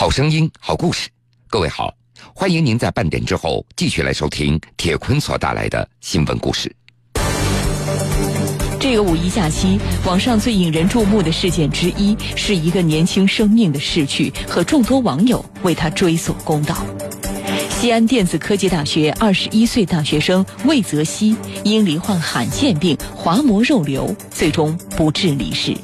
[0.00, 1.10] 好声音，好故事。
[1.46, 1.94] 各位好，
[2.34, 6.74] 欢迎您在半点之后继续来收听铁坤所带来的新闻故事。
[8.80, 16.78] 这个五一假期，网上最引人注目的事件之一，是一个年轻生命的逝去和众多网友为他追索公道。
[17.80, 21.34] 西安电子科技大学二十一岁大学生魏泽西
[21.64, 25.74] 因罹患罕见病滑膜肉瘤，最终不治离世。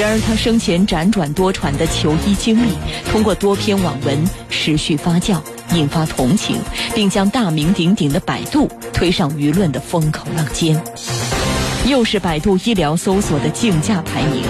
[0.00, 2.70] 然而，他生前辗转多舛的求医经历，
[3.12, 4.18] 通过多篇网文
[4.50, 5.40] 持续发酵，
[5.74, 6.56] 引发同情，
[6.92, 10.82] 并将大名鼎鼎的百度推上舆论的风口浪尖。
[11.86, 14.42] 又是百度医疗搜索的竞价排名，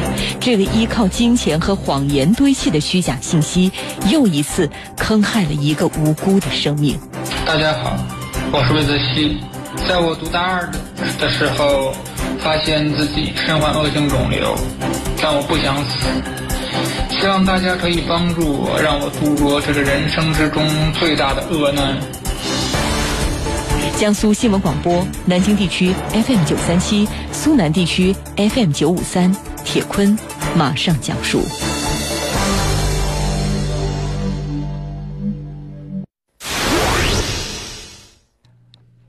[0.51, 3.71] 这个依靠金钱和谎言堆砌的虚假信息，
[4.11, 4.67] 又一次
[4.97, 6.99] 坑害了一个无辜的生命。
[7.45, 7.95] 大家好，
[8.51, 9.37] 我是魏泽西，
[9.87, 10.79] 在我读大二的
[11.21, 11.93] 的时候，
[12.43, 14.57] 发现自己身患恶性肿瘤，
[15.21, 16.07] 但我不想死。
[17.11, 20.67] 希望大家可以帮助我，让我度过这个人生之中
[20.99, 21.95] 最大的恶难。
[23.99, 29.31] 江苏新闻广播，南京地区 FM 九三七，苏南地区 FM 九五三。
[29.65, 30.19] 铁坤
[30.57, 31.43] 马上讲述。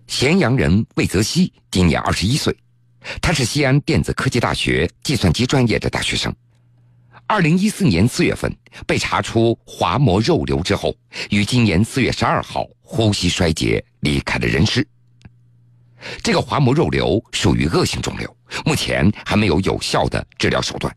[0.08, 2.56] 咸阳人魏泽西今年二十一岁，
[3.22, 6.34] 他是西安电子科技大学计算机专业的大学生。
[7.26, 8.54] 二零一四年四月份
[8.86, 10.96] 被查出滑膜肉瘤之后，
[11.30, 14.86] 于今年四月十二号呼吸衰竭离开了人世。
[16.24, 20.94] 这个滑膜肉瘤属于恶性肿瘤，目前还没有有效的治疗手段，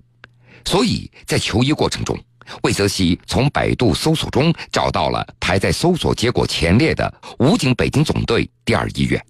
[0.64, 2.18] 所以在求医过程中，
[2.62, 9.24] 魏泽西从百度搜索中找到了排在搜索结果前列的武警北京总队第二医院。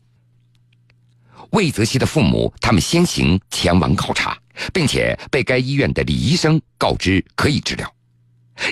[1.51, 4.37] 魏泽西的父母他们先行前往考察。
[4.71, 7.91] 并且被该医院的李医生告知可以治疗，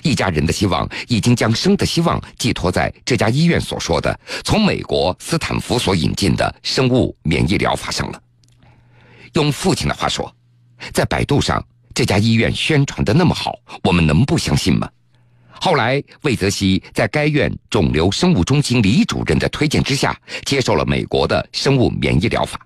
[0.03, 8.23] 一家人的希望已经将生的希望寄托在这家医院所说的从美国斯坦福所引进的生物免疫疗法上了。
[9.33, 10.31] 用父亲的话说，
[10.93, 11.65] 在百度上
[12.01, 14.89] 这家医院宣传的那么好，我们能不相信吗？
[15.61, 22.59] 后来魏泽西在该院肿瘤生物中心李主任的推荐之下，接受了美国的生物免疫疗法。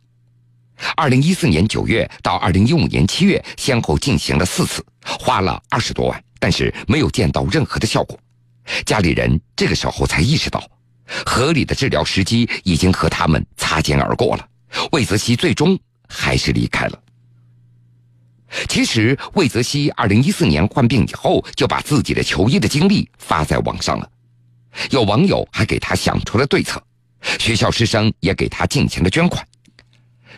[0.94, 8.16] 二零一四年九月到二零一五年七月，先后进行了四次，花了二十多万，但是没有见到任何的效果。
[8.86, 10.64] 家里人这个时候才意识到，
[11.26, 14.48] 合理的治疗时机已经和他们擦肩而过了。
[14.92, 15.76] 魏泽西最终
[16.08, 17.00] 还是离开了。
[18.68, 24.10] 其实，魏则西二零一四年患病以后，就把自己的求医的经历发在网上了。
[24.90, 26.82] 有网友还给他想出了对策，
[27.38, 29.46] 学校师生也给他进行了捐款。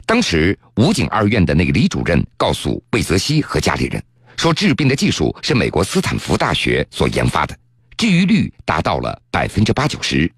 [0.04, 4.03] 当时武警二院的那个李主任告诉魏则西和家里人，
[4.37, 7.56] 说治病的技术是美国斯坦福大学所研发的，
[7.97, 10.31] 治愈率达到了百分之八九十。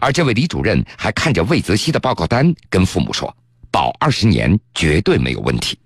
[0.00, 3.34] 而这位李主任还看着魏则西的报告单，跟父母说，
[3.70, 5.78] 保二十年绝对没有问题。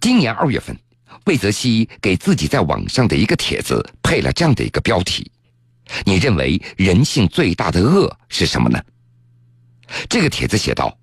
[0.00, 0.76] 今年二月份，
[1.24, 5.30] 魏则西给自己在网上的一个帖子配了这样的一个标题
[6.04, 8.80] ：“你认为人性最大的恶是什么呢？”
[10.08, 10.96] 这个帖子写道。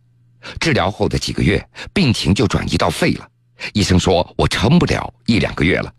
[0.60, 3.26] 治疗后的几个月，病情就转移到肺了。
[3.72, 5.90] 医生说我撑不了一两个月了。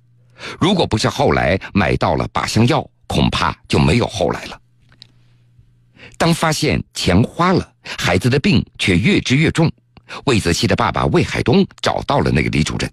[0.61, 4.61] 如果不是后来买到了靶向药，恐怕就没有后来了。
[6.19, 9.73] 当发现钱花了，孩子的病却越治越重，
[10.27, 12.91] 魏泽西的爸爸魏海东找到了那个李主任，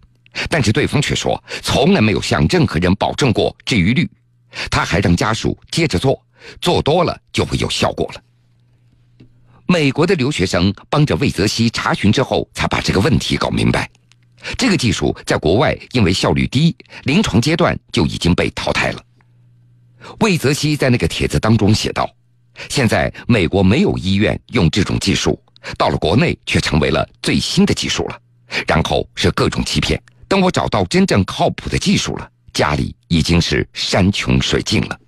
[0.49, 4.09] 但是对方却说从来没有向任何人保证过治愈率。
[4.69, 6.21] 他还让家属接着做，
[6.59, 8.21] 做多了就会有效果了。
[9.65, 13.89] 美国的留学生帮着魏泽西查询之后，才把这个问题搞明白。
[14.57, 19.01] 这个技术在国外因为效率低，临床阶段就已经被淘汰了。
[20.19, 22.09] 魏泽西在那个帖子当中写道
[22.67, 25.41] ：“现在美国没有医院用这种技术，
[25.77, 28.21] 到了国内却成为了最新的技术了。
[28.67, 30.01] 然后是各种欺骗。
[30.27, 34.99] 等我找到真正靠谱的技术了，家里已经是山穷水尽了。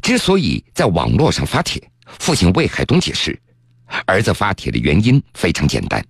[0.00, 1.82] 之所以在网络上发帖。”
[2.18, 3.40] 父亲魏海东解释，
[4.04, 6.04] 儿子发帖的原因非常简单，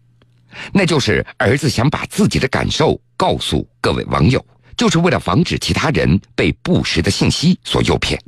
[0.72, 4.44] 那就是儿子想把自己的感受告诉各位网友，
[4.76, 8.20] 就是为了防止其他人被不实的信息所诱骗。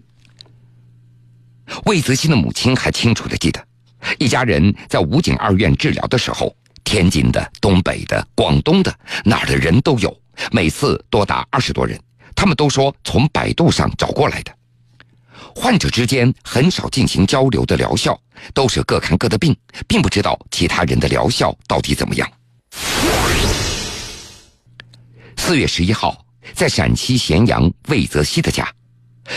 [1.87, 3.67] 魏泽西的母亲还清楚的记得，
[4.19, 6.55] 一家人在武警二院治疗的时候，
[6.85, 10.15] 天津的、东北的、广东的，哪儿的人都有，
[10.53, 11.99] 每次多达二十多人，
[12.35, 14.53] 他们都说从百度上找过来的。
[15.55, 18.19] 患者之间很少进行交流的疗效，
[18.53, 19.57] 都是各看各的病，
[19.87, 22.29] 并不知道其他人的疗效到底怎么样。
[25.37, 26.25] 四月十一号，
[26.55, 28.67] 在陕西咸阳魏泽西的家。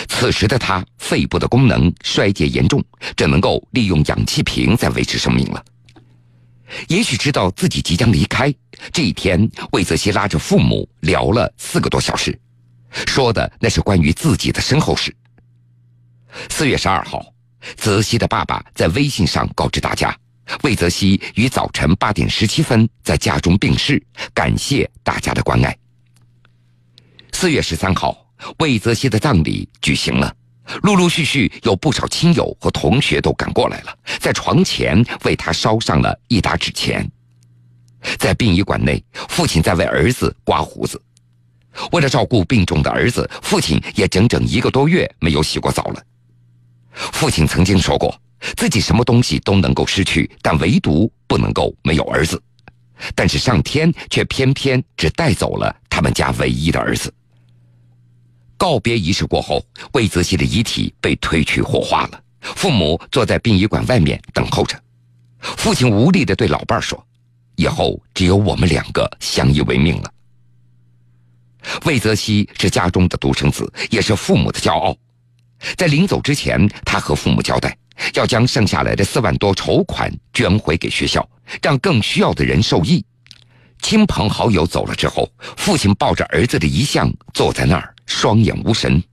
[0.10, 2.84] 此时的他肺部的功能衰竭严重，
[3.16, 5.64] 只能够利用氧气瓶在维持生命了。
[6.90, 8.54] 也许知道自己即将离开，
[8.92, 12.38] 这一天，魏则西拉着父母聊了四个多小时，
[12.92, 15.16] 说的那是关于自己的身后事。
[16.50, 17.26] 四月十二号，
[17.78, 20.14] 泽西的爸爸在微信上告知大家，
[20.64, 25.74] 魏则西于早晨八点十七分在家中病逝，感谢大家的关爱。
[27.32, 28.27] 四月十三号。
[28.60, 30.34] 魏则西的葬礼举行了，
[30.84, 37.10] 陆陆续续有不少亲友和同学都赶过来了，在床前为他烧上了一沓纸钱。
[38.20, 41.02] 在殡仪馆内，父亲在为儿子刮胡子。
[41.92, 46.04] 为了照顾病重的儿子，父亲也整整一个多月没有洗过澡了。
[46.92, 48.20] 父亲曾经说过，
[48.56, 52.42] 自己什么东西都能够失去，但唯独不能够没有儿子。
[53.14, 57.14] 但是上天却偏偏只带走了他们家唯一的儿子。
[58.58, 59.64] 告别仪式过后，
[59.94, 62.22] 魏泽西的遗体被推去火化了。
[62.42, 64.78] 父母坐在殡仪馆外面等候着。
[65.40, 67.02] 父亲无力地对老伴说
[67.56, 70.12] ：“以后只有我们两个相依为命了。”
[71.86, 74.96] 魏泽西是家中的独生子，也是父母的骄傲。
[75.76, 77.78] 在临走之前，他和父母交代，
[78.14, 81.28] 要将剩下来的四万多筹款捐回给学校，
[81.62, 83.04] 让更需要的人受益。
[83.82, 87.94] 亲朋好友走了之后，父亲抱着儿子的遗像坐在那儿。
[88.08, 89.04] 双眼无神，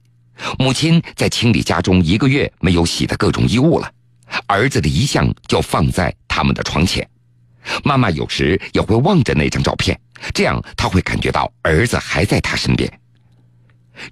[0.59, 3.91] 母亲在清理家中一个月没有洗的各种衣物了，
[4.47, 7.07] 儿子的遗像就放在他们的床前。
[7.83, 9.99] 妈妈有时也会望着那张照片，
[10.33, 12.91] 这样他会感觉到儿子还在他身边。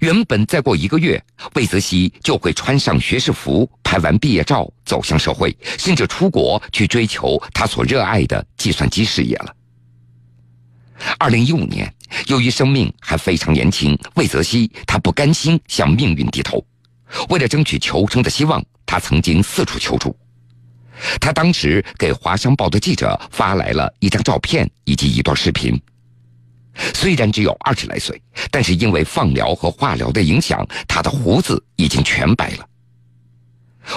[0.00, 1.22] 原本再过一个月，
[1.54, 9.54] 魏泽西就会穿上学士服，拍完毕业照，走向社会，甚至出国去追求他所热爱的计算机事业了。
[11.18, 11.92] 二零一五年。
[12.26, 16.62] 由于生命还非常年轻，魏则西他不甘心向命运低头，
[17.30, 20.14] 为了争取求生的希望，他曾经四处求助。
[21.18, 25.80] 他当时给《华商报》的记者发来了一张照片以及一段视频。
[26.92, 28.20] 虽然只有二十来岁，
[28.50, 32.68] 但是因为放疗和化疗的影响，他的胡子已经全白了。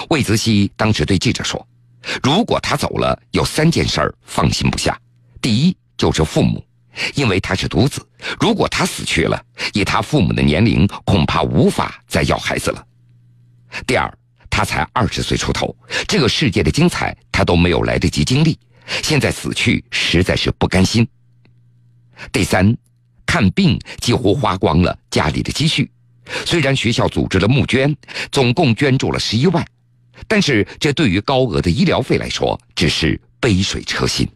[0.08, 1.64] 魏则西当时对记者说
[2.22, 4.98] ：“如果他走了，有三件事放心不下，
[5.40, 6.64] 第一就是父母。”
[7.14, 8.06] 因为他是独子，
[8.40, 12.86] 如果他死去了，以他父母的年龄，恐怕无法再要孩子了。
[13.86, 14.12] 第二，
[14.48, 15.76] 他才二十岁出头，
[16.08, 18.58] 这个世界的精彩他都没有来得及经历，
[19.02, 21.06] 现在死去实在是不甘心。
[22.32, 22.74] 第三，
[23.26, 25.90] 看病几乎花光了家里的积蓄，
[26.46, 27.94] 虽然学校组织了募捐，
[28.32, 29.62] 总共捐助了十一万，
[30.26, 34.26] 但是这对于高额的医疗费来说，只是杯水车薪。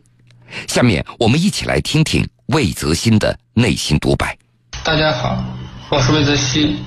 [0.67, 2.29] 下面我们一起来听听。
[2.53, 4.37] 魏则新的内心独白。
[4.83, 5.45] 大家好，
[5.89, 6.85] 我是魏则新，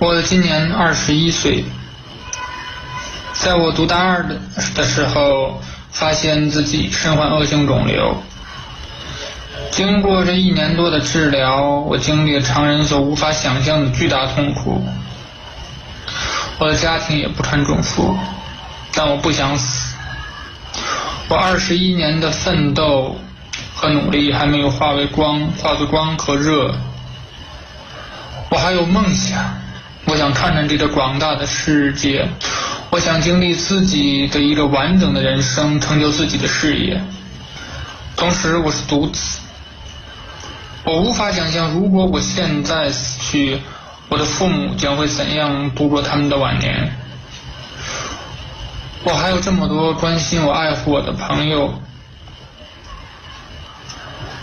[0.00, 1.64] 我今年二十一岁。
[3.32, 4.36] 在我读大二的
[4.74, 5.60] 的时候，
[5.92, 8.20] 发现自己身患恶性肿瘤。
[9.70, 14.84] 经过这一年多的治疗，我经历了常人所无法想象的巨大痛苦。
[16.58, 18.16] 我的家庭也不穿重负，
[18.92, 19.94] 但我不想死。
[21.28, 23.16] 我二十一年的奋斗。
[23.74, 26.74] 和努力还没有化为光，化作光和热。
[28.50, 29.42] 我还有梦想，
[30.06, 32.28] 我想看看这个广大的世界，
[32.90, 37.02] 我想经历自己的一个完整的人生，成就自己的事业。
[38.16, 39.40] 同时，我是独子，
[40.84, 43.60] 我无法想象，如果我现在死去，
[44.08, 46.92] 我的父母将会怎样度过他们的晚年。
[49.02, 51.82] 我还有这么多关心我、爱护我的朋友。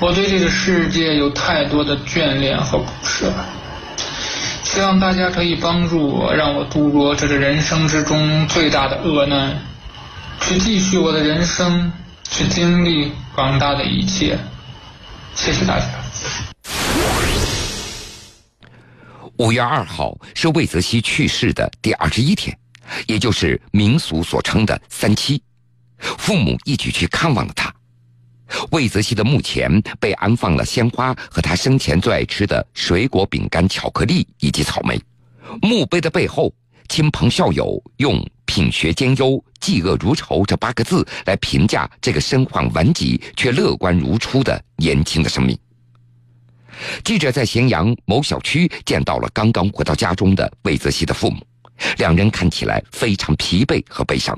[0.01, 3.31] 我对这个世界有太多的眷恋和不舍，
[4.63, 9.55] 希望大家可以帮助我，让我度过这个人生之中最大的恶难，
[10.39, 11.93] 去继续我的人生，
[12.23, 14.39] 去经历广大的一切。
[15.35, 15.85] 谢谢大家。
[19.37, 22.57] 五月二号是魏则西去世的第二十一天，
[23.05, 25.39] 也就是民俗所称的三七，
[25.99, 27.70] 父母一起去看望了他。
[28.69, 35.01] 魏则西的墓前被安放了鲜花和他生前最爱吃的水果、饼干、巧克力以及草莓。
[35.61, 36.53] 墓碑的背后，
[36.87, 45.57] 亲朋校友用“品学兼优、嫉恶如仇”这八个字来评价这个身患顽疾却乐观如初的年轻的生命。
[47.03, 51.45] 记者在咸阳某小区见到了刚刚回到家中的魏则西的父母，
[51.97, 54.37] 两人看起来非常疲惫和悲伤。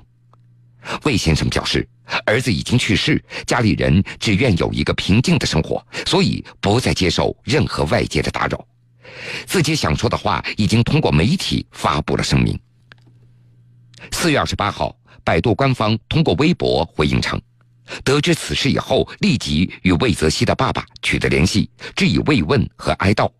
[1.04, 1.88] 魏先生表示，
[2.26, 8.66] 儿子已经去世，家里人只愿有一个平静的生活，所以不再接受任何外界的打扰。
[9.46, 12.60] 自己想说的话已经通过媒体发布了声明。
[14.12, 17.40] 四月二十八号，百度官方通过微博回应称，
[18.04, 23.32] 得知此事以后，立即与魏则西的爸爸取得联系，致以慰问和哀悼。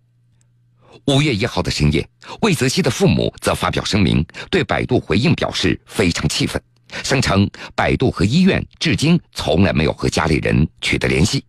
[1.08, 2.08] 五月一号的深夜，
[2.42, 6.62] 魏则西的父母则发表声明，对百度回应表示非常气愤，
[7.04, 11.44] 声称百度和医院至今从来没有和家里人取得联系。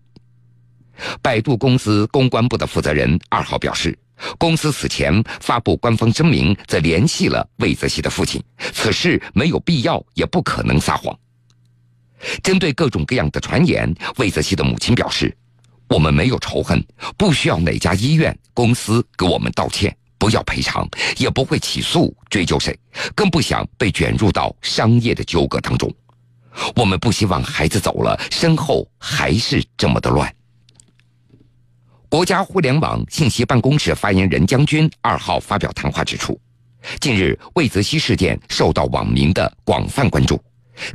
[1.21, 3.99] 百度公司公关部的负责人二号表示。
[4.39, 8.41] 公司此前发布官方声明，则联系了魏则西的父亲，
[8.73, 11.19] 此事没有必要，也不可能撒谎。
[12.41, 15.37] 针对各种各样的传言，魏则西的母亲表示
[15.91, 16.83] ：“我们没有仇恨，
[17.19, 22.79] 不需要哪家医院、公司给我们道歉，不要赔偿，也不会起诉追究谁，
[23.15, 25.93] 更不想被卷入到商业的纠葛当中。
[26.77, 30.33] 我们不希望孩子走了，身后还是这么的乱。”
[32.09, 36.41] 国家互联网信息办公室发言人姜军二号发表谈话指出，
[37.01, 40.41] 近日魏则西事件受到网民的广泛关注。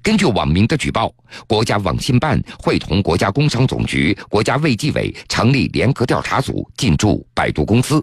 [0.01, 1.13] 根据网民的举报，
[1.45, 8.01] 国家网信办会同国家工商总局、国家卫计委成立联合调查组进驻百度公司，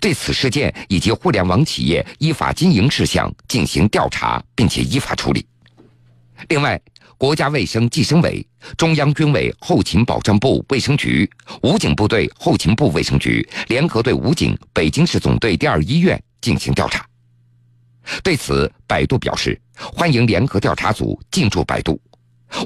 [0.00, 5.46] 对此事件以及互联网企业依法经营事项进行调查，并且依法处理。
[6.48, 6.80] 另外，
[7.18, 11.28] 国家卫生计生委、中央军委后勤保障部卫生局、
[11.62, 17.06] 武警部队后勤部卫生局联合对武警北京市总队第二医院进行调查。
[18.22, 22.00] 对此，百度表示欢迎联合调查组进驻百度。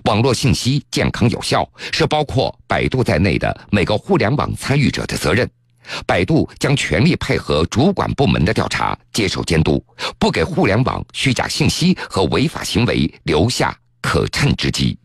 [0.05, 5.49] 网络信息健康有效是包括百度在内的每个互联网参与者的责任。
[6.07, 9.85] 百度将全力配合主管部门的调查，接受监督，
[10.19, 13.77] 不给互联网虚假信息和违法行为留下。
[14.03, 14.97] 可乘之机。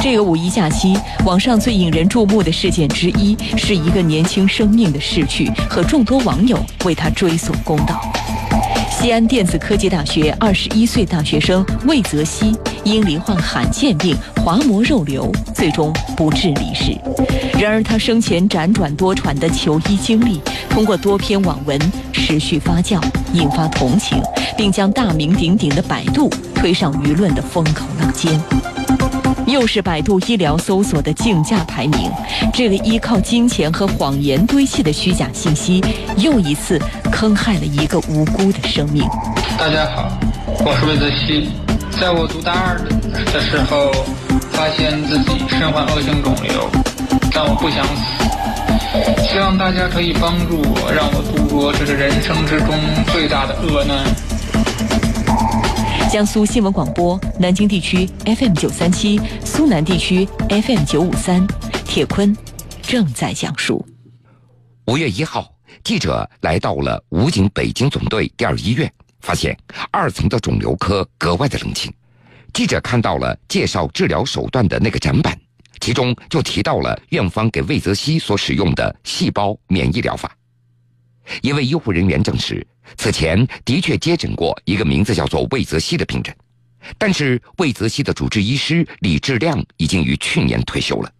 [0.00, 8.00] 这个五一假期，网上最引人注目的事件之一，是一个年轻生命的逝去和众多网友为他追索公道。
[9.02, 16.96] 西安电子科技大学二十一岁大学生魏泽西因罹患罕见病滑膜肉瘤，最终不治离世。
[17.60, 20.40] 然而，他生前辗转多舛的求医经历，
[20.70, 21.76] 通过多篇网文
[22.12, 24.22] 持续发酵，引发同情，
[24.56, 28.40] 并将大名鼎鼎的百度推上舆论的风口浪尖。
[29.46, 32.10] 又是百度医疗搜索的竞价排名，
[32.52, 35.82] 这个依靠金钱和谎言堆砌的虚假信息，
[36.16, 36.80] 又一次
[37.10, 39.02] 坑害了一个无辜的生命。
[39.58, 40.10] 大家好，
[40.64, 41.50] 我是魏则西，
[42.00, 42.78] 在我读大二
[43.32, 43.92] 的时候，
[44.52, 46.70] 发现自己身患恶性肿瘤，
[47.32, 52.74] 但我不想死，希望大家可以帮助我，让我度过这个人生之中
[53.12, 54.04] 最大的恶难。
[56.12, 61.46] 江苏新闻广播南京地区 FM 九三七，苏南地区 FM 九五三，
[61.86, 62.36] 铁坤
[62.82, 63.82] 正在讲述。
[64.88, 65.50] 五月一号，
[65.82, 68.92] 记者来到了武警北京总队第二医院，
[69.22, 69.58] 发现
[69.90, 71.90] 二层的肿瘤科格外的冷清。
[72.52, 75.34] 记者看到了介绍治疗手段的那个展板，
[75.80, 80.30] 其中就提到了院方给魏则西所使用的细胞免疫疗法。
[81.40, 86.36] 一位医护人员证实，此前的确接诊过一个名字叫做魏则西的病人，
[86.98, 91.12] 但是魏则西的主治医师李志亮已经于去年退休了。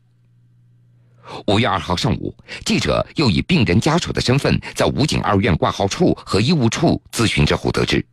[1.46, 8.04] 五月二号上午，记者又以病人家属的身份在武警二院挂号处和医务处咨询之后得知，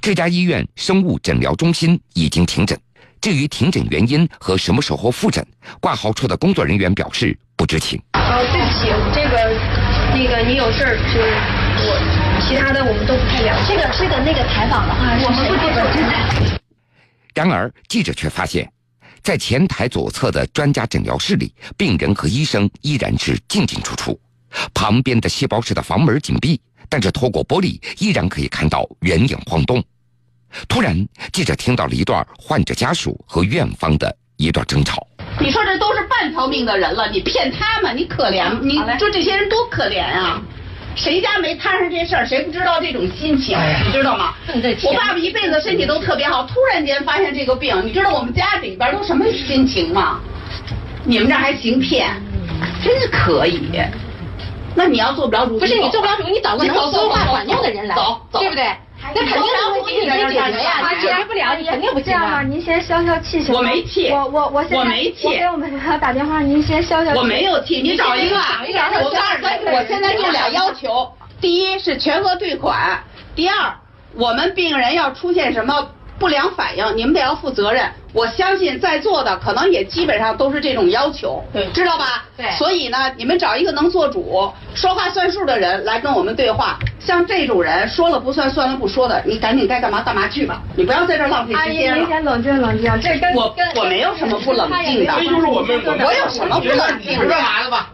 [0.00, 2.78] 这家医院生物诊疗中心已经停诊。
[3.20, 5.44] 至于停诊原因和什么时候复诊，
[5.80, 8.00] 挂号处的工作人员表示不知情。
[8.14, 9.54] 哦，对不起，这个。
[10.16, 11.18] 那个你有事儿就
[11.82, 13.74] 我，其他的我们都不太了解。
[13.74, 16.56] 这个这个那个采访的话，我们不接受。
[17.34, 18.70] 然而记者却发现，
[19.24, 24.18] 在前台左侧的专家诊疗室里，病人和医生依然是进进出出。
[24.72, 29.82] 旁边的细胞室的房门紧闭，但是透过玻璃依然可以看到人影晃动。
[30.68, 30.96] 突然，
[31.32, 35.06] 记者听到了一段患者家属和院方的一段争吵。
[35.40, 40.40] 你说这都是半条命的人了，你骗他们，你可怜，你说这些人多可怜啊！
[40.96, 43.58] 谁家没摊上这事儿，谁不知道这种心情？
[43.84, 44.32] 你知道吗？
[44.84, 50.20] 我爸爸一辈子身体都特别好，突然间发现这个病，你知道我们家里边都什么心情吗？
[51.04, 52.10] 你们这还行骗，
[52.82, 53.68] 真是可以。
[54.76, 58.64] 那你要做不了主，不是你做不了主，你找个能说话管用的人来，走，对不对？
[59.14, 59.42] 那肯定
[59.74, 62.04] 不给，你解决呀，他解决不了，你肯定不行。
[62.06, 65.26] 这样吧，您先消消气行我没气，我我我我没气。
[65.26, 67.18] 我给我们领导打电话，您先消消气。
[67.18, 68.36] 我没有气，你找一个。
[68.36, 72.98] 我告诉你，我现在就俩要求：第一是全额退款；
[73.34, 73.74] 第二，
[74.14, 77.90] 我们病人要出现什么不良反应，你们得要负责任。
[78.12, 82.24] 我相信在座的可能也基本上都是这种要求，对，知道吧？
[82.36, 82.48] 对。
[82.52, 86.78] 所以呢，你们找一个能做主、说话算数的人来跟我们对话。
[87.04, 91.92] 像这种人说了不算、算了不说的，你赶紧该干嘛干嘛去吧，你不要在这浪费时间了。
[91.92, 97.26] 阿姨，您先冷静冷静，这跟我我没有什么不冷静的，这就是我们我有什么不冷静的？
[97.28, 97.90] 干嘛的吧？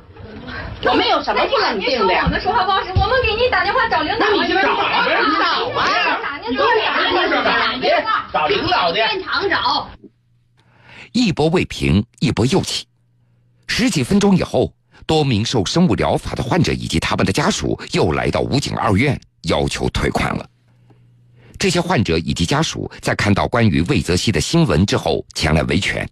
[0.84, 2.14] 我们有什么不冷静的？
[2.24, 4.26] 我们说话不好使，我们给你打电话找领导。
[4.30, 5.04] 你找啊？
[5.38, 6.40] 找啊！
[6.48, 8.96] 你打电话找领导的。
[9.08, 9.88] 现场找。
[11.12, 12.86] 一波未平，一波又起。
[13.66, 14.72] 十几分钟以后，
[15.06, 20.48] 多名受生物疗法的患者以及他们的家属又来到武警二院，要求退款了。
[21.58, 26.08] 这些患者以及家属在看到关于魏则西的新闻之后，前来维权。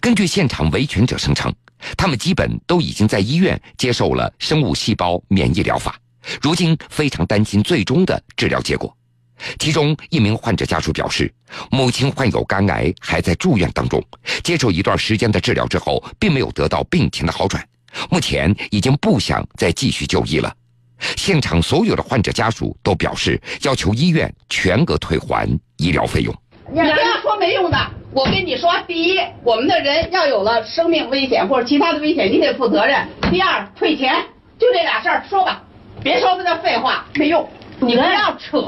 [0.00, 1.52] 根据现场维权者声称。
[1.96, 5.98] 他们基本都已经在医院接受了生物细胞免疫疗法，
[6.40, 8.96] 如今非常担心最终的治疗结果。
[9.58, 11.28] 其中一名患者家属表示，
[11.72, 14.00] 母亲患有肝癌，还在住院当中，
[14.44, 17.66] 接受一段时间的治疗之后，并没有得到病情的好转，
[18.10, 20.52] 目前已经不想再继续就医了。
[21.16, 26.34] 现场所有的患者家属都表示，要求医院全额退还医疗费用。
[26.70, 27.78] 你不要说没用的，
[28.12, 33.06] 我跟你说，第一，我们的人要有了生命危险或者其他的危险，你得负责任。
[33.30, 34.14] 第二，退钱，
[34.58, 35.62] 就这俩事儿，说吧，
[36.02, 37.46] 别说那废话，没用，
[37.80, 38.60] 你不要扯，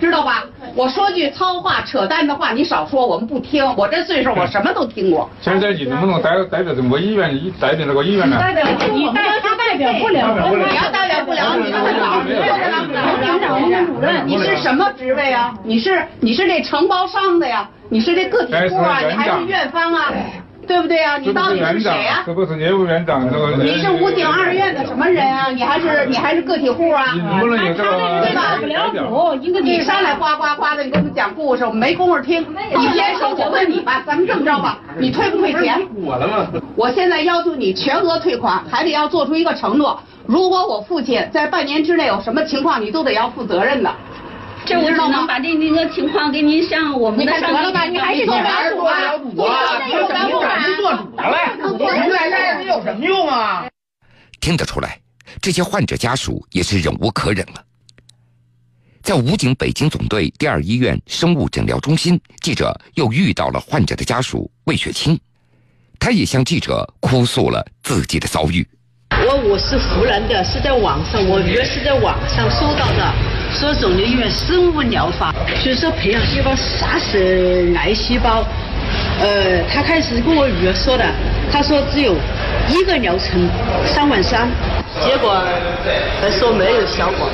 [0.00, 0.44] 知道吧？
[0.74, 3.64] 我说句糙话、扯淡的话，你少说，我们不听。
[3.76, 5.28] 我这岁数，我什么都听过。
[5.40, 7.34] 现在你能不能代代表什么医院？
[7.34, 8.38] 你代表那个医院呢？
[8.38, 12.30] 代表你代他代表不了，你要代表不了，你是老师，
[13.26, 15.54] 营长、营主任，你是什么职位啊？
[15.64, 17.68] 你是你是这承包商的呀？
[17.88, 19.00] 你是这个体户啊？
[19.00, 20.12] 你还是院方啊？
[20.68, 21.16] 对不对啊？
[21.16, 22.22] 你到底是谁呀？
[22.26, 25.48] 这不是业务院长，这个你是武警二院的什么人啊？
[25.48, 27.06] 你还是你还是个体户啊？
[27.14, 27.90] 你不能有这个
[28.22, 28.58] 对吧？
[29.62, 32.46] 你上来呱呱呱的，你给我们讲故事，我们没工夫听。
[32.76, 35.80] 你先说，我问你吧，咱们这么着吧，你退不退钱？
[36.04, 36.46] 我了吗？
[36.76, 43.90] 我现在要求你全额退款，还得要做出一个承诺，如果我父亲在半年之内有什么情况，你都得要负责任的。
[44.66, 47.90] 这我只能把这那个情况给您向我们的上级。
[47.90, 49.86] 你还是做不了主啊！
[49.86, 50.30] 你有敢
[50.76, 51.52] 做主了？
[51.72, 53.66] 你在这儿有什么用啊？
[54.40, 55.00] 听得出来，
[55.40, 57.64] 这些患者家属也是忍无可忍了。
[59.02, 65.18] 在武警北京总队第二医院生物诊疗中心，记者又遇到了患者的家属魏雪清，
[65.98, 68.66] 他也向记者哭诉了自己的遭遇。
[69.38, 73.12] 我我是湖南的，是在网上，我女儿是在网上搜到的，
[73.52, 75.32] 说肿瘤医院生物疗法，
[75.64, 78.44] 就是说培养细胞杀死癌细胞。
[79.20, 81.04] 呃，他开始跟我女儿说的，
[81.52, 82.14] 他说只有
[82.68, 83.48] 一个疗程
[83.86, 84.48] 三万三，
[85.04, 85.36] 结果
[86.20, 87.28] 他说没有效果，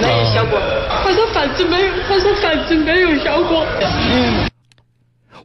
[0.00, 0.58] 没有效果。
[1.02, 3.66] 他说反正没有，他说反正没有效果。
[3.80, 4.53] 嗯。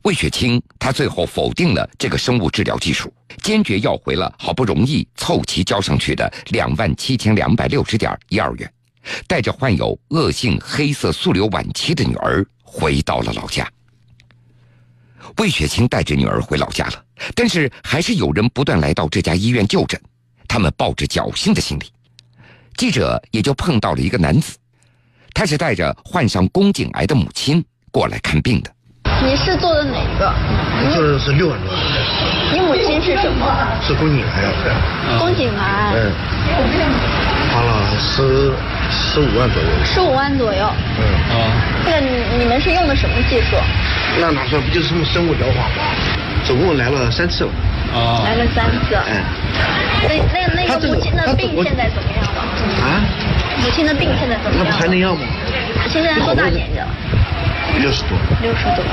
[0.04, 8.74] 魏雪清，他最后否定了这个生物治疗技术，坚决要回了好不容易凑齐交上去的两万七千两百六十点一二元，
[9.28, 13.70] 带着患有恶性黑色素瘤晚期的女儿回到了老家。
[15.38, 20.02] 魏雪清带着女儿回老家了，但是还是有人不断来到这家医院就诊，
[20.48, 21.92] 他们抱着侥幸的心理。
[22.78, 24.58] 记者也就碰到了一个男子，
[25.34, 28.74] 他是带着患上宫颈癌的母亲过来看病的。
[29.22, 30.34] 你是做的哪个？
[30.94, 31.74] 做的是六万多。
[32.52, 33.46] 你母亲是什么？
[33.82, 34.44] 是宫颈癌。
[35.20, 35.94] 宫颈癌。
[35.96, 36.12] 嗯。
[37.54, 38.52] 花了十
[38.90, 39.68] 十五万左右。
[39.84, 40.72] 十五万左右。
[40.98, 41.04] 嗯。
[41.36, 41.52] 啊。
[41.86, 42.00] 那
[42.38, 43.58] 你们是用的什么技术？
[44.20, 44.62] 那哪算？
[44.62, 45.84] 不就是什么生物疗法吗？
[46.46, 47.52] 总共来了三次了。
[47.94, 48.24] 啊。
[48.24, 48.96] 来了三次。
[48.96, 49.24] 哎。
[50.08, 52.42] 那那那个母亲的病现在怎么样了？
[52.82, 53.04] 啊？
[53.62, 54.66] 母亲的病现在怎么样？
[54.66, 55.22] 那不还能要吗？
[55.90, 56.88] 现在多大年纪了？
[57.78, 58.84] 六十多，六十多。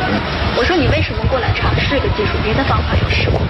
[0.57, 2.33] 我说你为什么过来尝试这个技术？
[2.45, 3.41] 别的方法有试过？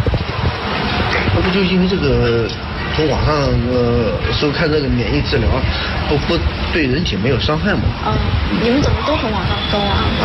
[1.35, 2.49] 那不就因为这个，
[2.95, 3.35] 从网上
[3.71, 5.49] 呃收看这个免疫治疗，
[6.09, 6.39] 不不
[6.73, 7.83] 对人体没有伤害吗？
[8.07, 8.15] 嗯，
[8.62, 10.05] 你们怎么都从网上搜啊？
[10.23, 10.25] 啊？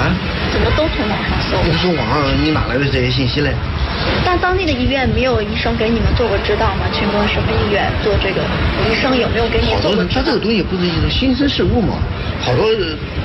[0.52, 1.58] 怎么都从网上搜？
[1.64, 3.54] 你从网上你哪来的这些信息嘞？
[4.26, 6.86] 但当地的医院没有医生给你们做过指导吗？
[6.94, 8.42] 全国什么医院做这个？
[8.90, 10.04] 医生有没有给你做过？
[10.06, 11.98] 他这个东西不是一种新生事物嘛？
[12.42, 12.66] 好多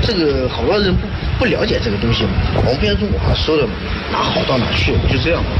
[0.02, 1.06] 这个好多人不
[1.38, 3.72] 不了解这个东西嘛，我们别从网上搜的嘛，
[4.12, 5.50] 哪好到哪去，就这样嘛。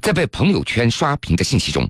[0.00, 1.86] 在被朋友圈刷屏的信息中，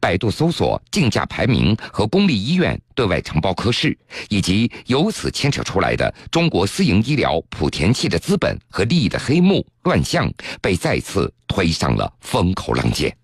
[0.00, 3.96] 百度搜索竞价排名和公立医院对外承包科室，
[4.28, 13.14] 以及由此牵扯出来的中国私营医疗莆田系的资本和利益的黑幕乱象，被再次推上了风口浪尖。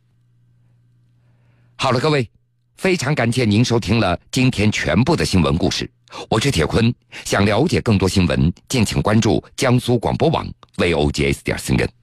[1.77, 2.29] 好了，各位。
[2.77, 5.87] 非常感谢您收听了今天全部的新闻故事，
[6.31, 6.90] 我是铁坤。
[7.27, 12.00] 想了解更多新闻，敬请关注江苏广播网 VOGS 点 CN。